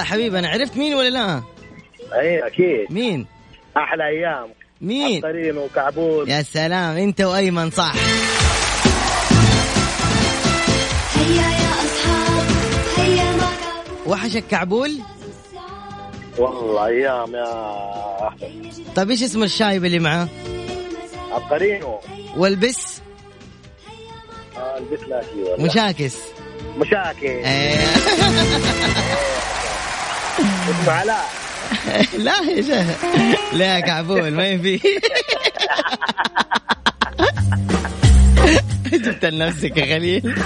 يلا 0.03 0.11
حبيبي 0.11 0.39
أنا 0.39 0.49
عرفت 0.49 0.77
مين 0.77 0.95
ولا 0.95 1.11
لا؟ 1.11 1.43
أي 2.21 2.47
أكيد. 2.47 2.93
مين؟ 2.93 3.27
أحلى 3.77 4.05
أيام. 4.09 4.49
مين؟ 4.81 5.19
عطرين 5.19 5.57
وكعبول 5.59 6.31
يا 6.31 6.43
سلام 6.43 6.97
أنت 6.97 7.21
وأيمن 7.21 7.71
صح. 7.71 7.93
هيا 11.15 11.43
يا 11.43 11.71
أصحاب 11.85 12.47
هيا 12.97 13.37
وحشك 14.07 14.45
كعبول؟ 14.51 14.99
والله 16.39 16.87
أيام 16.87 17.35
يا. 17.35 18.29
احمد 18.29 18.73
طيب 18.97 19.11
إيش 19.11 19.23
اسم 19.23 19.43
الشايب 19.43 19.85
اللي 19.85 19.99
معاه 19.99 20.29
عطرين 21.31 21.83
والبس؟ 22.37 23.01
آه 24.57 24.79
البس 24.79 25.01
لاكي 25.09 25.43
والله 25.43 25.65
مشاكس. 25.67 26.17
علاء 30.89 31.25
لا 32.19 32.33
يا 32.51 32.63
شيخ. 32.63 32.87
لا 33.53 33.75
يا 33.75 33.81
كعبول 33.81 34.31
ما 34.31 34.47
ينفي. 34.47 34.81
جبت 38.93 39.25
لنفسك 39.25 39.77
يا 39.77 39.95
خليل. 39.95 40.23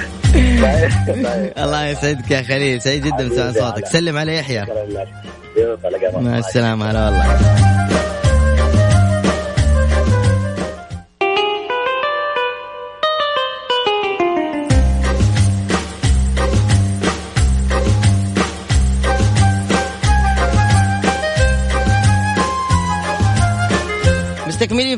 الله 1.64 1.86
يسعدك 1.86 2.30
يا 2.30 2.42
خليل 2.42 2.82
سعيد 2.82 3.06
جدا 3.06 3.28
بسمع 3.28 3.52
صوتك. 3.52 3.86
سلم 3.86 4.16
على 4.18 4.36
يحيى 4.36 4.66
مع 6.14 6.38
السلامة 6.38 6.90
هلا 6.90 7.04
والله. 7.04 8.15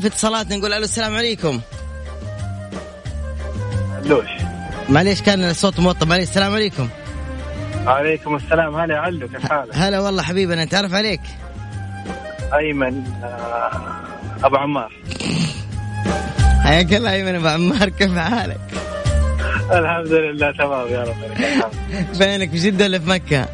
في 0.01 0.07
اتصالاتنا 0.07 0.57
نقول 0.57 0.73
ألو 0.73 0.85
السلام 0.85 1.15
عليكم. 1.17 1.61
لوش. 4.05 4.27
معليش 4.89 5.23
كان 5.23 5.45
الصوت 5.45 5.81
موطى 5.81 6.07
معليش 6.07 6.29
السلام 6.29 6.55
عليكم. 6.55 6.89
عليكم 7.87 8.37
السلام. 8.37 8.75
هلا 8.75 8.95
يا 8.95 8.99
علو 9.01 9.29
كيف 9.29 9.47
حالك؟ 9.53 9.77
هلا 9.77 10.01
والله 10.01 10.23
حبيبنا 10.23 10.65
نتعرف 10.65 10.95
عليك؟ 10.95 11.21
أيمن 12.59 13.05
آه، 13.25 13.71
أبو 14.45 14.57
عمار. 14.57 14.93
حياك 16.65 16.93
الله 16.95 17.13
أيمن 17.13 17.35
أبو 17.35 17.47
عمار 17.49 17.89
كيف 17.89 18.19
حالك؟ 18.19 18.61
الحمد 19.73 20.13
لله 20.13 20.51
تمام 20.53 20.89
يا 20.89 21.03
رب. 21.05 21.17
فينك 22.19 22.51
في 22.51 22.57
جدة 22.57 22.85
ولا 22.85 22.99
في 22.99 23.09
مكة؟ 23.11 23.47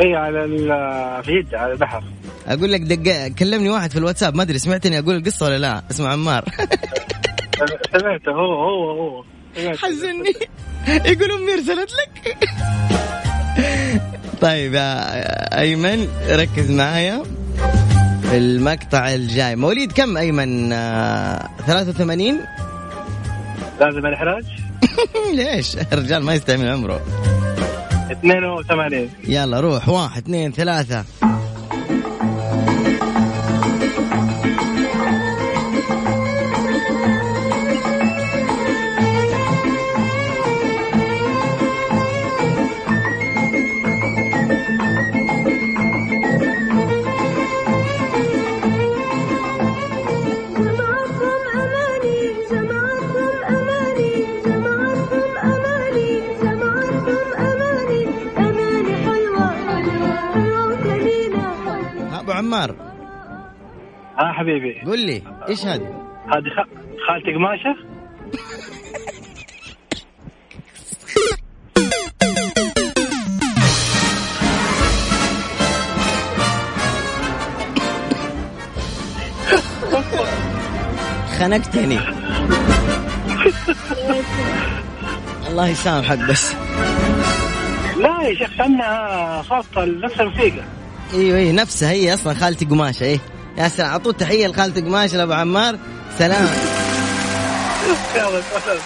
اي 0.00 0.14
على 0.16 0.44
ال- 0.44 1.24
في 1.24 1.42
جدة 1.42 1.58
على 1.60 1.72
البحر. 1.72 2.02
أقول 2.46 2.72
لك 2.72 2.80
دق 2.80 3.28
كلمني 3.28 3.70
واحد 3.70 3.90
في 3.90 3.98
الواتساب 3.98 4.34
ما 4.34 4.42
أدري 4.42 4.58
سمعتني 4.58 4.98
أقول 4.98 5.16
القصة 5.16 5.46
ولا 5.46 5.58
لا 5.58 5.82
اسمه 5.90 6.08
عمار. 6.08 6.44
سمعته 7.98 8.30
هو 8.32 8.62
هو 8.62 8.90
هو. 8.90 9.24
حزني. 9.56 10.32
يقول 11.12 11.30
أمي 11.32 11.54
ارسلت 11.54 11.90
لك؟ 11.92 12.36
طيب 14.42 14.74
يا 14.74 15.60
أيمن 15.60 16.08
ركز 16.30 16.70
معايا. 16.70 17.22
في 18.22 18.36
المقطع 18.36 19.10
الجاي. 19.14 19.56
مواليد 19.56 19.92
كم 19.92 20.16
أيمن؟ 20.16 20.72
آه، 20.72 21.48
83 21.66 22.40
لازم 23.80 24.06
الإحراج؟ 24.06 24.44
ليش؟ 25.34 25.76
الرجال 25.92 26.22
ما 26.22 26.34
يستعمل 26.34 26.68
عمره. 26.68 27.00
82 28.12 29.10
يلا 29.28 29.60
روح. 29.60 29.88
واحد 29.88 30.22
اثنين 30.22 30.52
ثلاثة. 30.52 31.04
حبيبي. 64.40 64.80
قول 64.86 64.98
لي 64.98 65.22
إيش 65.48 65.66
هذه؟ 65.66 65.94
هذه 66.28 66.66
خالتي 67.08 67.34
قماشه 67.34 67.76
خنقتني. 81.38 81.98
الله 85.48 85.68
يسامحك 85.68 86.18
بس. 86.18 86.54
لا 87.96 88.22
يا 88.22 88.34
شيخ 88.34 88.56
كأنها 88.58 89.42
خاصة 89.42 89.84
نفس 89.84 90.20
الموسيقى 90.20 90.62
إيوه 91.14 91.38
أيوه 91.38 91.52
نفسها 91.52 91.90
هي 91.90 92.14
أصلا 92.14 92.34
خالتي 92.34 92.64
قماشة 92.64 93.04
إيه. 93.04 93.18
يا 93.60 93.68
سلام 93.68 93.90
اعطوه 93.90 94.12
تحية 94.12 94.46
لخالتي 94.46 94.80
قماشه 94.80 95.16
لأبو 95.16 95.32
عمار. 95.32 95.78
سلام. 96.18 96.48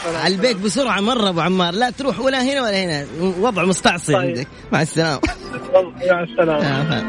على 0.07 0.27
البيت 0.35 0.57
بسرعة 0.57 1.01
مرة 1.01 1.29
أبو 1.29 1.41
عمار 1.41 1.75
لا 1.75 1.91
تروح 1.91 2.21
ولا 2.21 2.43
هنا 2.43 2.63
ولا 2.63 2.85
هنا. 2.85 3.07
وضع 3.21 3.65
مستعصي 3.65 4.13
طيب. 4.13 4.29
عندك. 4.29 4.47
مع 4.73 4.83
السلامة. 4.83 5.21
مع 6.11 6.23
السلامة. 6.23 7.05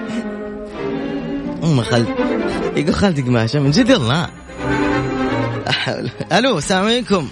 أم 1.64 1.82
خالتي 1.82 2.14
يقول 2.76 2.94
خالتي 2.94 3.22
قماشه 3.22 3.60
من 3.60 3.72
جد 3.72 3.92
حول. 5.68 6.10
ألو 6.32 6.58
السلام 6.58 6.86
عليكم. 6.86 7.30